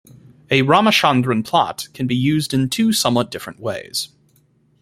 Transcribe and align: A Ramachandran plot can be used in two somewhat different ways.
A 0.49 0.63
Ramachandran 0.63 1.45
plot 1.45 1.87
can 1.93 2.07
be 2.07 2.15
used 2.15 2.55
in 2.55 2.71
two 2.71 2.91
somewhat 2.91 3.29
different 3.29 3.59
ways. 3.59 4.09